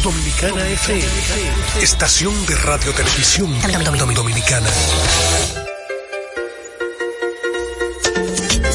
Dominicana 0.00 0.68
FM, 0.68 1.06
estación 1.80 2.46
de 2.46 2.56
radio 2.56 2.92
televisión 2.92 3.52
dominicana. 4.14 4.68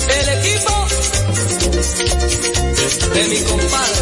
El 0.09 0.29
equipo 0.39 0.87
de 3.13 3.27
mi 3.27 3.41
compadre. 3.43 3.96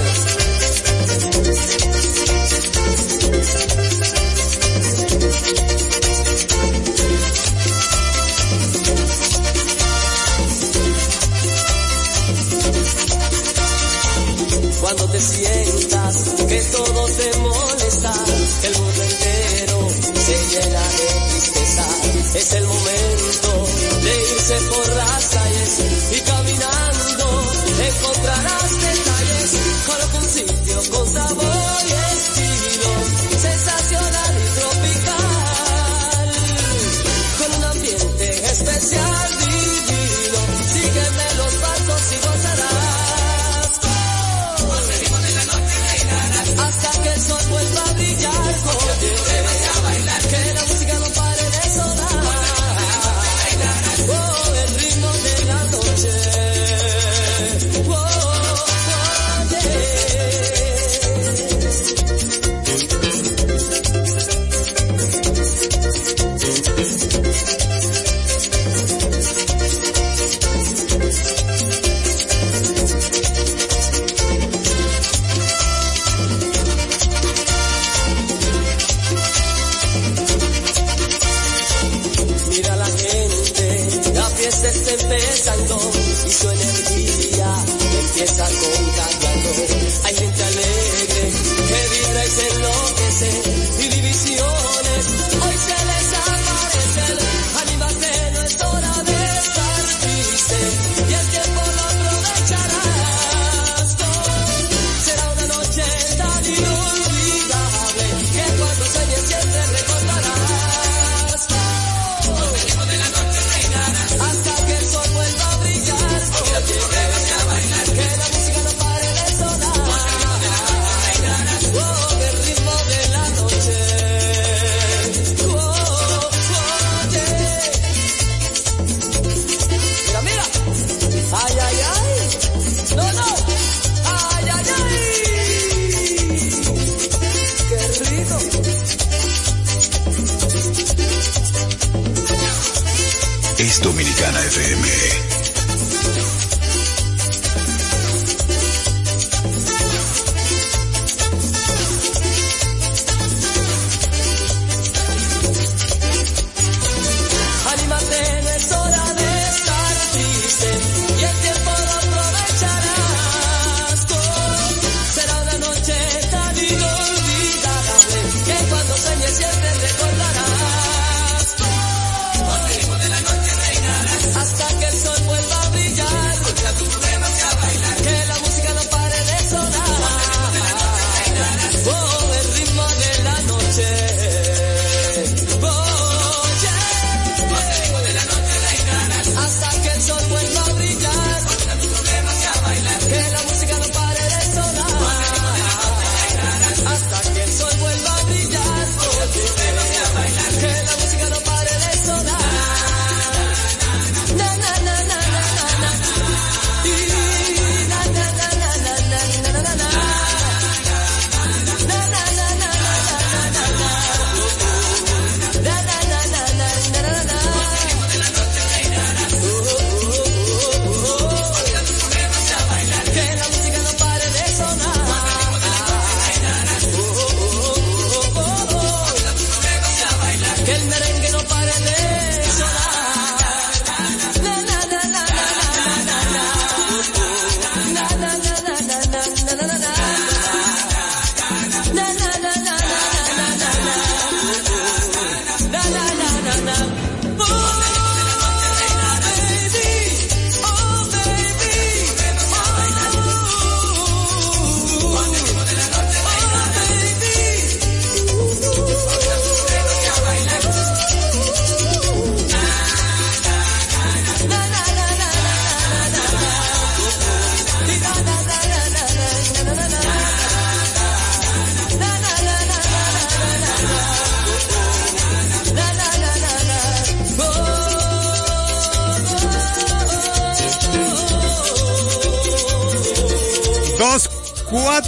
Dominicana 143.85 144.39
FM. 144.39 145.44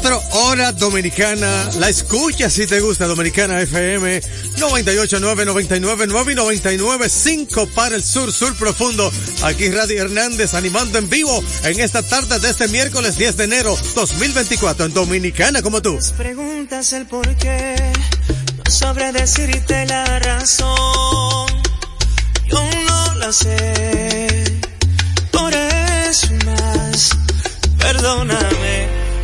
24 0.07 0.39
horas 0.39 0.77
dominicana. 0.77 1.69
La 1.79 1.89
escucha 1.89 2.49
si 2.49 2.65
te 2.65 2.79
gusta 2.79 3.07
Dominicana 3.07 3.59
FM 3.61 4.21
989 4.57 5.45
999 5.45 6.03
y 6.03 6.35
995 6.35 7.67
para 7.75 7.95
el 7.95 8.03
sur, 8.03 8.31
sur 8.31 8.55
profundo. 8.55 9.11
Aquí 9.43 9.69
Radio 9.69 10.03
Hernández 10.03 10.53
animando 10.53 10.97
en 10.97 11.09
vivo 11.09 11.43
en 11.63 11.79
esta 11.79 12.03
tarde 12.03 12.39
de 12.39 12.49
este 12.49 12.67
miércoles 12.69 13.17
10 13.17 13.37
de 13.37 13.43
enero 13.43 13.77
2024 13.95 14.85
en 14.85 14.93
Dominicana 14.93 15.61
como 15.61 15.81
tú. 15.81 15.97
Preguntas 16.15 16.93
el 16.93 17.05
por 17.05 17.35
qué, 17.35 17.75
no 18.63 18.71
sabré 18.71 19.11
decirte 19.11 19.85
la 19.87 20.19
razón. 20.19 21.47
Yo 22.49 22.63
no 22.87 23.15
la 23.15 23.33
sé, 23.33 24.61
por 25.31 25.53
eso 25.53 26.27
más, 26.45 27.09
perdóname 27.77 28.76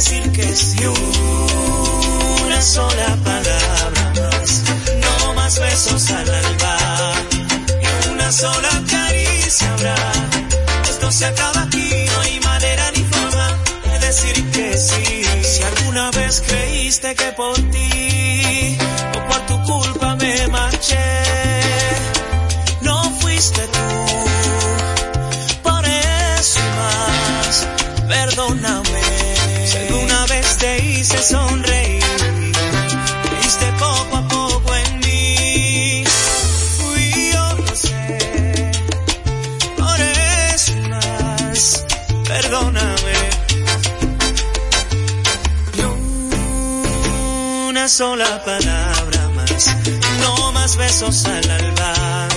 decir 0.00 0.32
que 0.32 0.48
sí. 0.56 0.78
Una 2.46 2.62
sola 2.62 3.18
palabra 3.22 4.12
más, 4.18 4.62
no 5.02 5.34
más 5.34 5.60
besos 5.60 6.10
al 6.10 6.34
alba. 6.42 6.76
Y 7.84 8.08
una 8.08 8.32
sola 8.32 8.70
caricia 8.90 9.70
habrá. 9.74 9.96
Esto 10.88 11.12
se 11.12 11.26
acaba 11.26 11.62
aquí, 11.64 12.06
no 12.12 12.20
hay 12.22 12.40
manera 12.40 12.90
ni 12.96 13.04
forma 13.12 13.46
de 13.90 13.98
decir 14.06 14.50
que 14.52 14.78
sí. 14.78 15.22
Si 15.42 15.62
alguna 15.62 16.10
vez 16.12 16.42
creíste 16.46 17.14
que 17.14 17.32
por 17.32 17.56
ti 17.70 18.78
o 19.16 19.18
por 19.28 19.40
tu 19.48 19.56
culpa 19.70 20.16
me 20.16 20.48
marché, 20.48 21.08
no 22.80 22.96
fuiste 23.20 23.60
tú. 23.66 23.89
Sola 48.00 48.42
palabra 48.44 49.28
más. 49.34 49.76
No 50.20 50.52
más 50.52 50.76
besos 50.76 51.26
al 51.26 51.50
alba. 51.50 52.28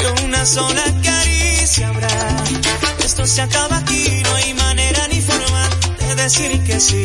Y 0.00 0.24
una 0.24 0.44
sola 0.44 0.82
caricia 1.04 1.88
habrá. 1.88 2.36
Esto 3.04 3.26
se 3.26 3.42
acaba 3.42 3.76
aquí, 3.76 4.22
no 4.24 4.34
hay 4.34 4.54
manera 4.54 5.06
ni 5.08 5.20
forma 5.20 5.68
de 6.00 6.14
decir 6.16 6.64
que 6.64 6.80
sí 6.80 7.04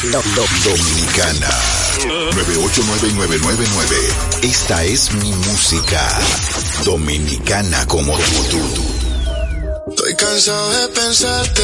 Dominicana 0.00 1.50
989999. 2.32 3.96
Esta 4.40 4.84
es 4.84 5.12
mi 5.12 5.30
música. 5.30 6.18
Dominicana 6.82 7.86
como 7.86 8.16
tú. 8.16 8.58
Estoy 9.90 10.14
cansado 10.16 10.70
de 10.72 10.88
pensarte 10.88 11.62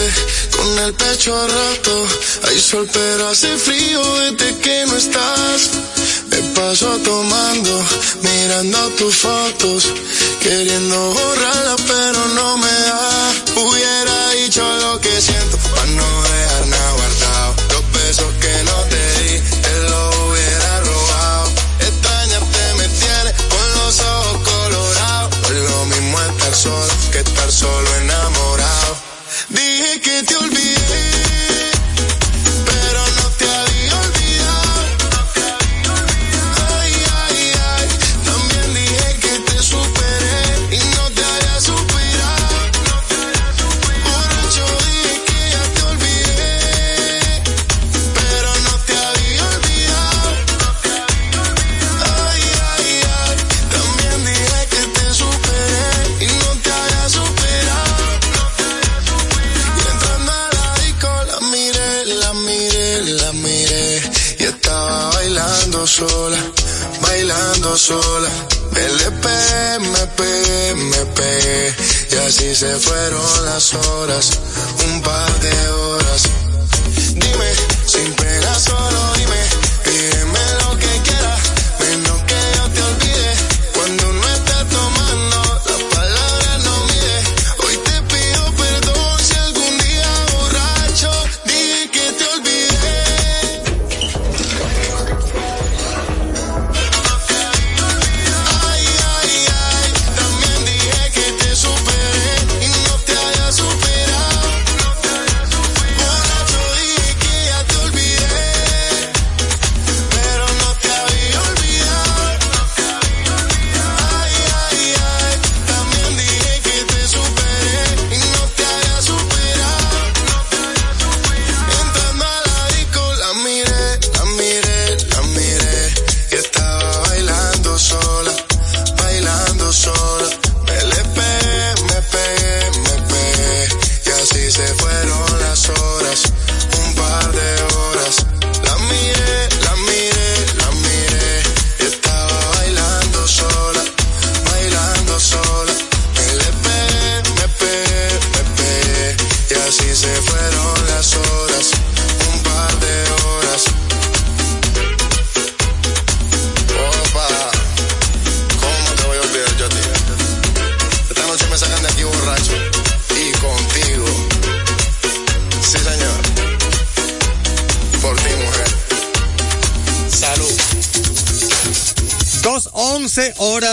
con 0.55 0.79
el 0.79 0.93
pecho 0.93 1.49
roto. 1.49 2.07
Hay 2.49 2.61
sol 2.61 2.87
pero 2.93 3.29
hace 3.29 3.57
frío 3.57 4.03
desde 4.21 4.59
que 4.59 4.85
no 4.87 4.97
estás. 4.97 5.71
Me 6.29 6.37
paso 6.55 6.99
tomando, 6.99 7.87
mirando 8.21 8.91
tus 8.91 9.17
fotos, 9.17 9.87
queriendo 10.43 11.15
borrarla 11.15 11.48
se 72.59 72.77
fueron 72.81 73.45
las 73.45 73.73
horas. 73.73 74.48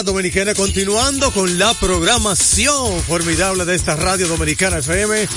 Dominicana, 0.03 0.53
continuando 0.53 1.31
con 1.31 1.57
la 1.57 1.73
programación 1.73 3.01
formidable 3.03 3.65
de 3.65 3.75
esta 3.75 3.95
radio 3.95 4.27
dominicana 4.27 4.79
FM 4.79 5.27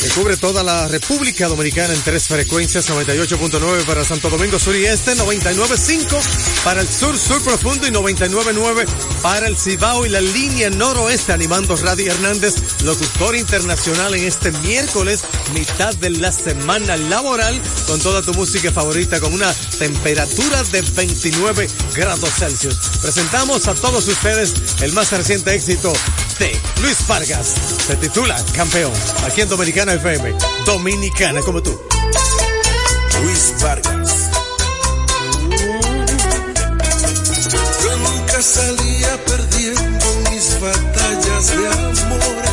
que 0.00 0.08
cubre 0.10 0.36
toda 0.36 0.62
la 0.62 0.88
República 0.88 1.48
Dominicana 1.48 1.94
en 1.94 2.00
tres 2.02 2.28
frecuencias, 2.28 2.88
98.9 2.88 3.84
para 3.84 4.04
Santo 4.04 4.28
Domingo 4.30 4.58
Sur 4.58 4.76
y 4.76 4.84
Este, 4.84 5.14
99.5 5.14 6.62
para 6.64 6.80
el 6.80 6.88
Sur, 6.88 7.18
Sur 7.18 7.42
Profundo 7.42 7.86
y 7.86 7.90
99.9 7.90 8.86
para 9.22 9.46
el 9.46 9.56
Cibao 9.56 10.04
y 10.04 10.08
la 10.08 10.20
línea 10.20 10.70
noroeste, 10.70 11.32
animando 11.32 11.76
Radio 11.76 12.12
Hernández, 12.12 12.54
locutor 12.84 13.36
internacional 13.36 14.14
en 14.14 14.24
este 14.24 14.50
miércoles, 14.52 15.24
mitad 15.54 15.94
de 15.96 16.10
la 16.10 16.32
semana 16.32 16.96
laboral, 16.96 17.60
con 17.86 18.00
toda 18.00 18.22
tu 18.22 18.34
música 18.34 18.72
favorita, 18.72 19.20
con 19.20 19.32
una 19.32 19.52
temperatura 19.78 20.62
de 20.64 20.82
29 20.82 21.68
grados 21.94 22.30
Celsius. 22.38 22.76
Presentamos 23.00 23.66
a 23.68 23.74
todos 23.74 24.06
ustedes 24.08 24.54
el 24.82 24.92
más 24.92 25.10
reciente 25.12 25.54
éxito 25.54 25.92
este, 26.38 26.60
Luis 26.82 26.98
Vargas. 27.06 27.54
Se 27.86 27.96
titula 27.96 28.36
Campeón. 28.54 28.92
Aquí 29.24 29.40
en 29.40 29.48
Dominicana 29.48 29.94
FM. 29.94 30.34
Dominicana 30.66 31.40
como 31.40 31.62
tú. 31.62 31.80
Luis 33.22 33.54
Vargas. 33.62 34.30
Yo 37.82 37.96
nunca 37.96 38.42
salía 38.42 39.24
perdiendo 39.24 40.06
mis 40.30 40.60
batallas 40.60 41.46
de 41.56 41.68
amor. 41.68 42.45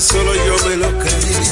solo 0.00 0.34
yo 0.34 0.68
me 0.68 0.76
lo 0.76 0.98
creí. 0.98 1.45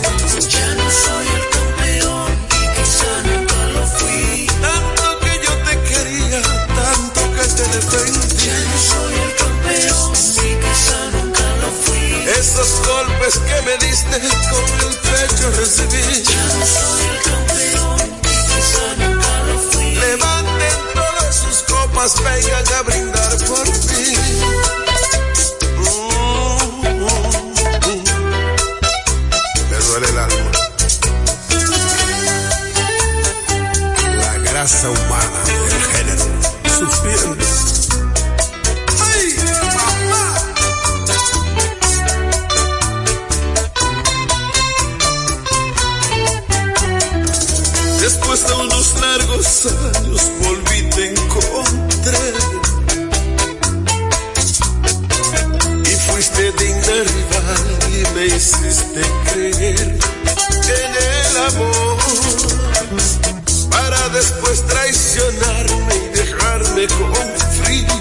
duerme 66.87 66.89
con 66.89 67.41
frío. 67.51 67.95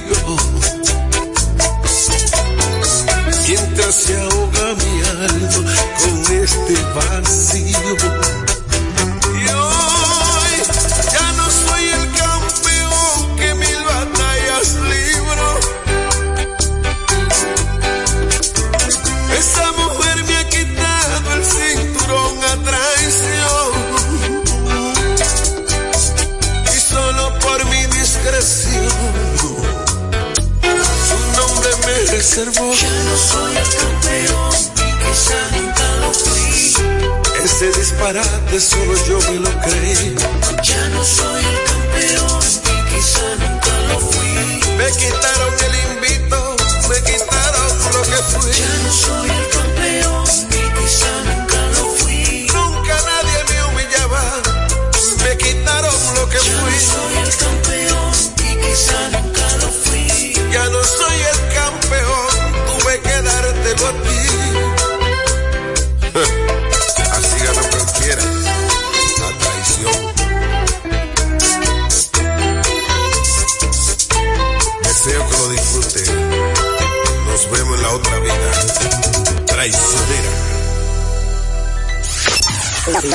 Mientras 3.47 3.95
se. 3.95 4.52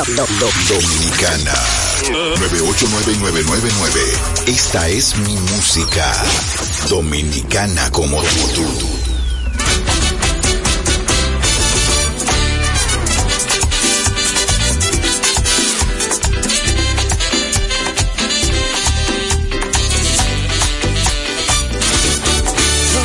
Dominicana 0.07 1.55
989999. 2.38 4.00
Esta 4.47 4.87
es 4.88 5.17
mi 5.19 5.35
música. 5.35 6.15
Dominicana 6.89 7.91
como 7.91 8.23
tú. 8.23 8.63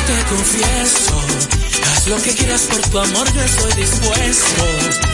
Te 0.06 0.24
confieso, 0.28 1.20
haz 1.92 2.06
lo 2.06 2.22
que 2.22 2.34
quieras 2.34 2.62
por 2.70 2.80
tu 2.82 2.98
amor, 3.00 3.32
yo 3.34 3.42
estoy 3.42 3.72
dispuesto. 3.72 5.13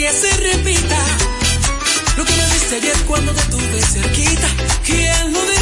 Que 0.00 0.10
se 0.12 0.34
repita. 0.38 0.96
Lo 2.16 2.24
que 2.24 2.32
me 2.32 2.44
diste 2.54 2.76
ayer 2.76 2.96
cuando 3.06 3.34
te 3.34 3.42
tuve 3.50 3.82
cerquita, 3.82 4.48
¿quién 4.82 5.30
lo 5.30 5.40
diría? 5.42 5.59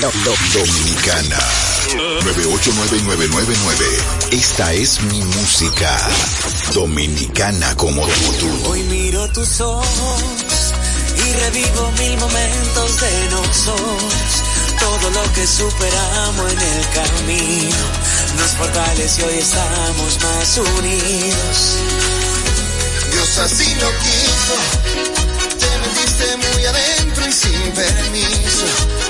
Dominicana 0.00 1.38
989999. 2.22 3.84
Esta 4.30 4.72
es 4.72 5.00
mi 5.02 5.20
música. 5.24 5.98
Dominicana 6.72 7.74
como 7.76 8.06
tú. 8.06 8.70
Hoy 8.70 8.84
miro 8.84 9.28
tus 9.32 9.60
ojos 9.60 10.22
y 11.16 11.32
revivo 11.32 11.90
mil 11.98 12.16
momentos 12.16 13.00
de 13.00 13.28
nosotros. 13.30 14.42
Todo 14.78 15.10
lo 15.10 15.32
que 15.32 15.44
superamos 15.44 16.52
en 16.52 16.60
el 16.60 16.88
camino 16.90 17.76
nos 18.38 18.50
fortalece 18.52 19.20
y 19.20 19.24
hoy 19.24 19.38
estamos 19.40 20.18
más 20.22 20.58
unidos. 20.58 21.76
Dios 23.10 23.38
así 23.38 23.74
lo 23.74 23.90
quiso. 23.98 24.54
Te 25.58 25.78
metiste 25.80 26.36
muy 26.36 26.66
adentro 26.66 27.07
sin 27.38 27.72
permiso. 27.72 28.66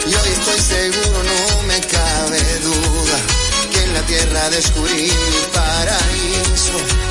Y 0.07 0.15
hoy 0.15 0.29
estoy 0.39 0.61
seguro, 0.61 1.23
no 1.23 1.63
me 1.63 1.81
cabe 1.81 2.41
duda, 2.61 3.19
que 3.73 3.83
en 3.85 3.95
la 3.95 4.03
tierra 4.03 4.51
descubrí 4.51 5.11
mi 5.33 5.43
paraíso. 5.55 7.08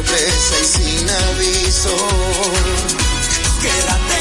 sorpresa 0.00 0.54
y 0.60 0.64
sin 0.64 1.10
aviso. 1.10 1.96
Quédate 3.60 4.19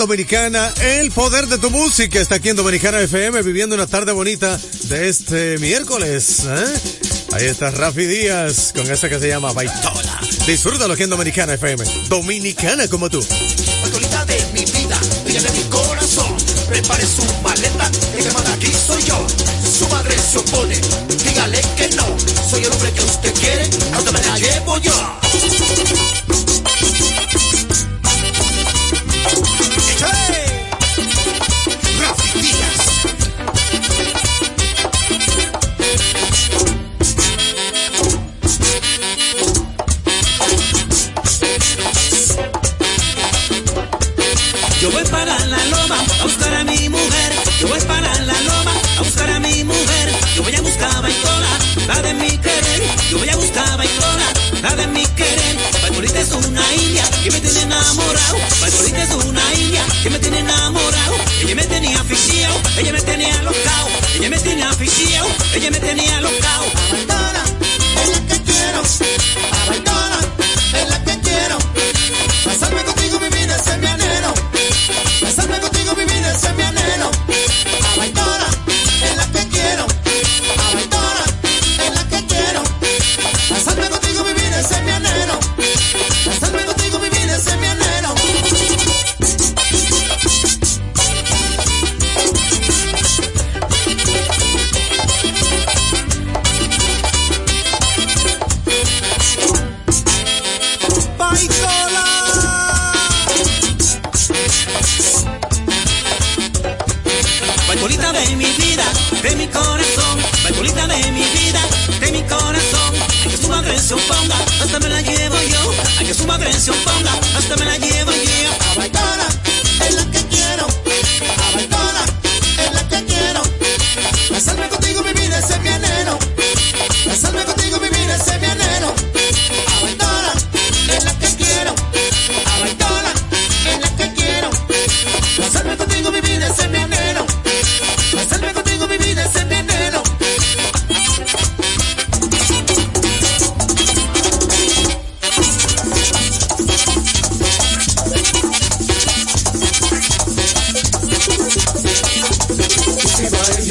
Dominicana, 0.00 0.72
el 0.80 1.10
poder 1.10 1.46
de 1.46 1.58
tu 1.58 1.70
música 1.70 2.18
está 2.18 2.36
aquí 2.36 2.48
en 2.48 2.56
Dominicana 2.56 3.00
FM 3.00 3.42
viviendo 3.42 3.74
una 3.74 3.86
tarde 3.86 4.12
bonita 4.12 4.58
de 4.84 5.10
este 5.10 5.58
miércoles. 5.58 6.40
¿eh? 6.46 6.80
Ahí 7.32 7.44
está 7.44 7.70
Rafi 7.70 8.06
Díaz 8.06 8.72
con 8.74 8.90
esa 8.90 9.10
que 9.10 9.20
se 9.20 9.28
llama 9.28 9.52
Baitola. 9.52 10.20
Disfrútalo 10.46 10.94
aquí 10.94 11.02
en 11.02 11.10
Dominicana 11.10 11.52
FM. 11.52 11.84
Dominicana 12.08 12.88
como 12.88 13.10
tú. 13.10 13.20
Dígale 21.22 21.60
que 21.76 21.88
no. 21.96 22.06
Soy 22.48 22.64
el 22.64 22.72
hombre 22.72 22.90
que 22.92 23.02
usted 23.02 23.34
quiere, 23.34 23.68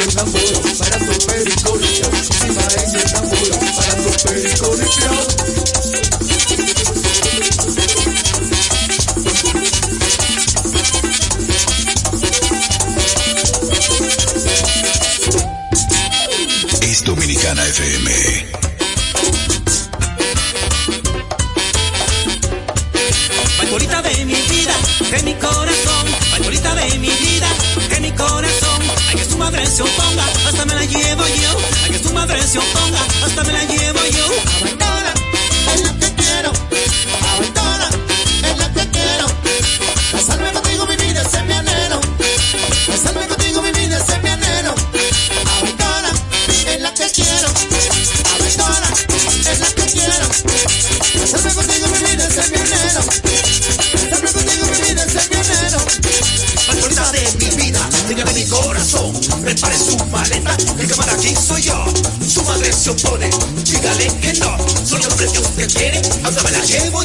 para. 0.05 0.39
Es 16.81 17.03
Dominicana 17.03 17.67
FM. 17.67 18.18
Me 66.43 66.51
la 66.51 66.63
llevo. 66.63 66.99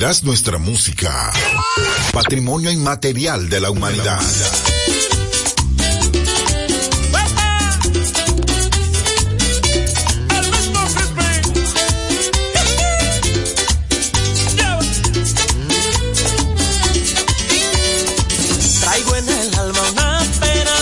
Nuestra 0.00 0.56
música. 0.56 1.30
Patrimonio 2.14 2.70
inmaterial 2.70 3.50
de 3.50 3.60
la 3.60 3.70
humanidad. 3.70 4.18
Traigo 18.80 19.16
en 19.16 19.28
el 19.28 19.54
alma 19.54 19.80
una 19.92 20.22
pena 20.40 20.76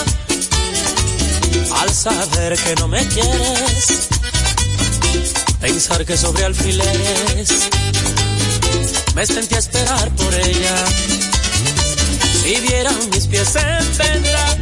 al 1.80 1.90
saber 1.92 2.56
que 2.56 2.76
no 2.76 2.86
me 2.86 3.04
quieres. 3.08 4.08
Pensar 5.60 6.04
que 6.06 6.16
sobre 6.16 6.44
alfileres 6.44 7.68
me 9.18 9.26
sentí 9.26 9.56
a 9.56 9.58
esperar 9.58 10.08
por 10.14 10.32
ella. 10.32 10.76
Si 12.40 12.54
vieran 12.60 12.94
mis 13.10 13.26
pies 13.26 13.52
en 13.56 13.98
venda 13.98 14.54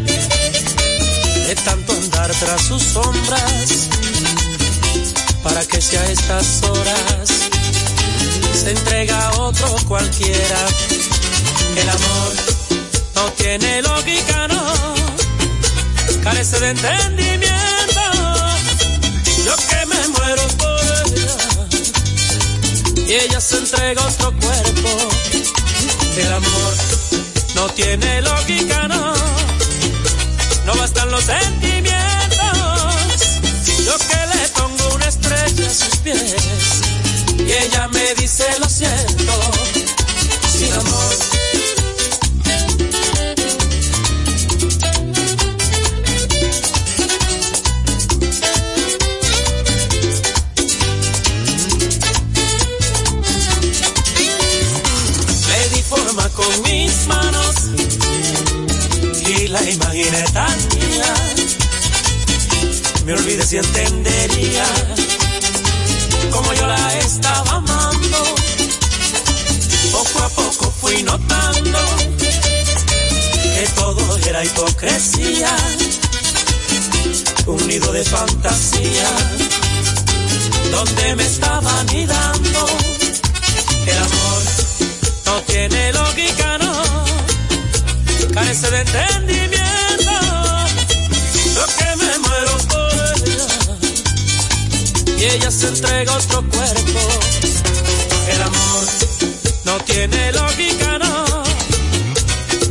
de 1.47 1.55
tanto 1.57 1.93
andar 1.93 2.31
tras 2.31 2.63
sus 2.63 2.83
sombras, 2.83 3.89
para 5.43 5.63
que 5.67 5.79
si 5.79 5.97
a 5.97 6.07
estas 6.07 6.63
horas 6.63 7.29
se 8.55 8.71
entrega 8.71 9.29
a 9.29 9.43
otro 9.43 9.77
cualquiera, 9.87 10.61
el 11.77 11.89
amor 11.91 12.33
no 13.15 13.33
tiene 13.33 13.83
lógica, 13.83 14.49
no, 14.49 14.75
carece 16.23 16.61
de 16.61 16.71
entendimiento. 16.71 17.46
Y 23.07 23.15
ella 23.15 23.41
se 23.41 23.59
entrega 23.59 24.03
a 24.03 24.07
otro 24.07 24.33
cuerpo. 24.41 25.09
El 26.17 26.33
amor 26.33 26.75
no 27.55 27.69
tiene 27.71 28.23
lógica, 28.23 28.89
no, 28.89 29.15
no 30.65 30.75
bastan 30.77 31.11
los 31.11 31.25
sentimientos. 31.25 31.97
Yo 33.85 33.97
que 33.99 34.27
le 34.37 34.49
pongo 34.49 34.95
una 34.95 35.07
estrella 35.07 35.67
a 35.67 35.75
sus 35.75 35.97
pies 35.99 36.35
y 37.39 37.53
ella 37.53 37.89
me 37.89 38.15
dice 38.15 38.45
lo 38.59 38.69
siento, 38.69 39.33
sin 40.59 40.73
amor. 40.73 41.36
Me 63.07 63.13
olvidé 63.13 63.47
si 63.47 63.57
entendería 63.57 64.65
como 66.33 66.53
yo 66.55 66.67
la 66.67 66.99
estaba 66.99 67.53
amando. 67.53 68.19
Poco 69.93 70.25
a 70.25 70.29
poco 70.31 70.73
fui 70.81 71.05
notando 71.05 71.79
que 73.55 73.65
todo 73.77 74.19
era 74.27 74.45
hipocresía, 74.45 75.57
un 77.47 77.69
nido 77.69 77.93
de 77.93 78.03
fantasía 78.05 79.09
donde 80.73 81.15
me 81.15 81.23
estaba 81.23 81.79
anidando. 81.79 82.67
El 83.87 83.99
amor 83.99 84.43
no 85.27 85.41
tiene 85.43 85.93
lógica, 85.93 86.59
no, 86.59 87.05
carece 88.35 88.69
de 88.69 88.81
entendimiento. 88.81 89.26
Ella 95.29 95.51
se 95.51 95.69
entrega 95.69 96.13
a 96.13 96.17
otro 96.19 96.43
cuerpo. 96.49 97.01
El 98.29 98.43
amor 98.43 98.85
no 99.65 99.79
tiene 99.85 100.33
lógica, 100.33 100.99
no, 100.99 101.25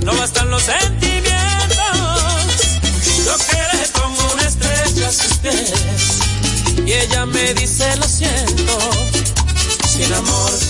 no 0.04 0.16
bastan 0.18 0.50
los 0.50 0.64
sentimientos. 0.64 1.26
Yo 3.26 3.38
que 3.50 3.78
le 3.78 3.88
pongo 3.90 4.34
una 4.34 4.48
estrella 4.48 5.08
a 5.08 5.12
sus 5.12 5.38
pies 5.38 5.74
y 6.86 6.94
ella 6.94 7.26
me 7.26 7.54
dice 7.54 7.96
lo 7.98 8.08
siento, 8.08 8.78
sin 9.88 10.14
amor. 10.14 10.65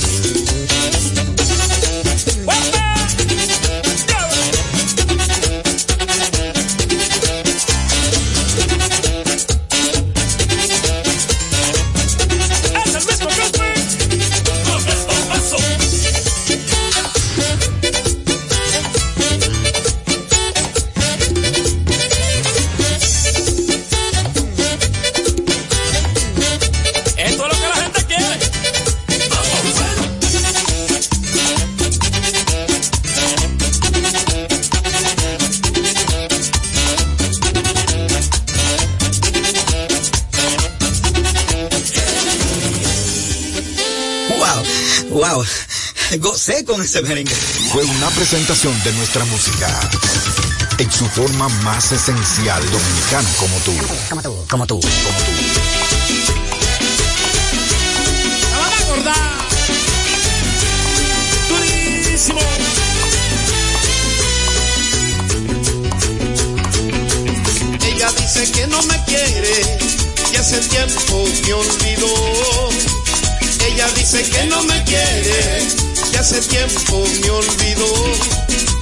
Gocé 46.48 46.64
con 46.64 46.80
ese 46.80 47.02
merengue. 47.02 47.34
Fue 47.72 47.84
una 47.84 48.08
presentación 48.12 48.72
de 48.84 48.92
nuestra 48.94 49.26
música. 49.26 49.68
En 50.78 50.92
su 50.92 51.08
forma 51.08 51.50
más 51.64 51.92
esencial, 51.92 52.62
dominicano 52.70 53.28
como 53.40 53.58
tú. 53.62 53.74
Como 54.10 54.22
tú, 54.22 54.46
como 54.48 54.68
tú. 54.68 54.80
La 58.52 58.58
van 58.60 58.74
a 58.74 58.78
acordar. 58.78 59.32
Durísimo. 61.50 62.40
Ella 67.88 68.12
dice 68.12 68.52
que 68.52 68.68
no 68.68 68.84
me 68.84 69.04
quiere 69.06 69.80
y 70.32 70.36
hace 70.36 70.60
tiempo 70.60 71.26
me 71.48 71.54
olvidó. 71.54 72.70
Ella 73.66 73.88
dice 73.96 74.22
que 74.30 74.46
no 74.46 74.62
me 74.64 74.84
quiere, 74.84 75.68
hace 76.18 76.42
tiempo 76.42 77.04
me 77.22 77.30
olvidó. 77.30 77.94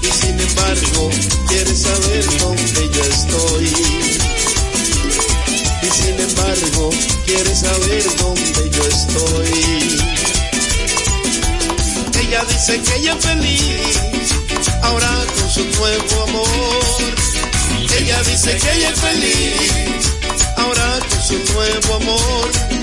Y 0.02 0.08
sin 0.08 0.40
embargo, 0.40 1.10
quiere 1.48 1.76
saber 1.76 2.26
dónde 2.40 2.90
yo 2.94 3.04
estoy. 3.04 3.66
Y 5.82 5.90
sin 5.92 6.20
embargo, 6.20 6.90
quiere 7.26 7.56
saber 7.56 8.04
dónde 8.18 8.70
yo 8.70 8.84
estoy. 8.88 10.14
Ella 12.22 12.46
dice 12.46 12.82
que 12.82 12.96
ella 12.96 13.14
es 13.14 13.26
feliz, 13.26 13.98
ahora 14.82 15.26
con 15.36 15.50
su 15.50 15.66
nuevo 15.66 16.24
amor. 16.24 16.84
Ella 18.00 18.24
dice 18.24 18.58
que 18.58 18.72
ella 18.72 18.90
es 18.90 19.00
feliz, 19.00 20.04
ahora 20.58 21.00
con 21.10 21.22
su 21.22 21.54
nuevo 21.54 21.94
amor. 21.96 22.83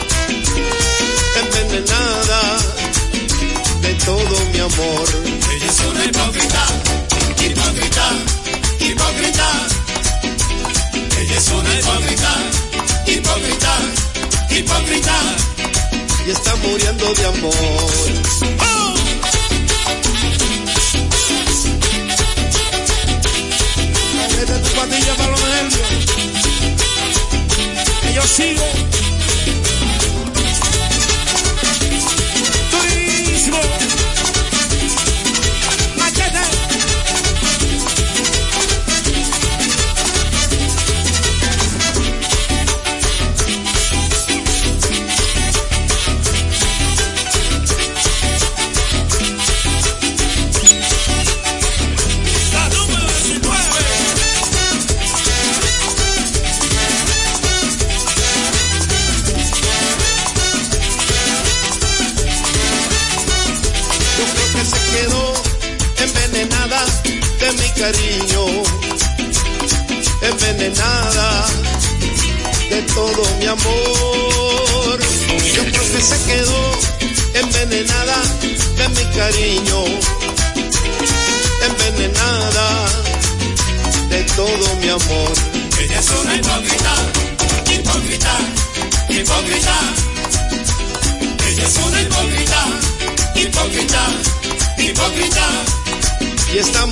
Envenenada 1.35 2.57
de 3.81 3.93
todo 4.05 4.45
mi 4.51 4.59
amor. 4.59 5.07
Ella 5.53 5.65
es 5.65 5.79
una 5.79 6.05
hipócrita, 6.05 6.65
hipócrita, 7.39 8.05
hipócrita. 8.79 9.47
Ella 11.19 11.37
es 11.37 11.47
una 11.49 11.79
hipócrita, 11.79 12.31
hipócrita, 13.07 13.77
hipócrita. 14.49 15.15
Y 16.27 16.31
está 16.31 16.55
muriendo 16.57 17.13
de 17.13 17.25
amor. 17.25 17.91
Vete 24.37 24.59
tu 24.59 24.69
patilla 24.75 25.15
para 25.15 25.31
los 25.31 25.41
nervios. 25.41 26.05
Que 28.01 28.13
yo 28.13 28.23
sigo. 28.23 28.80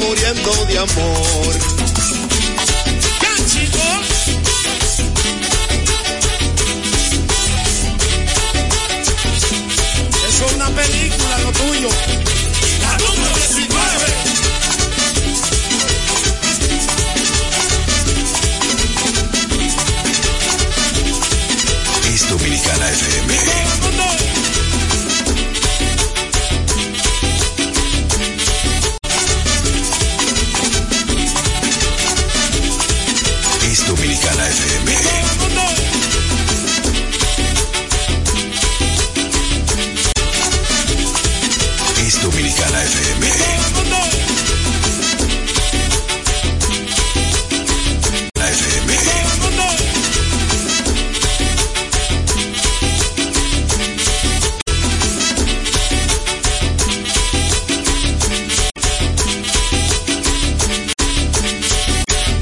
Muriendo 0.09 0.65
de 0.65 0.77
amor. 0.79 1.88